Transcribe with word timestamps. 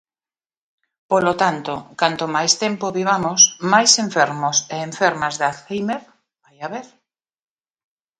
Polo 1.11 1.33
tanto, 1.43 1.73
canto 2.01 2.25
máis 2.35 2.53
tempo 2.63 2.95
vivamos, 2.99 3.39
máis 3.71 3.91
enfermos 4.05 4.55
e 4.73 4.75
enfermas 4.89 5.33
de 5.39 5.45
Alzhéimer 5.49 6.01
vai 6.43 6.57
haber. 6.65 6.85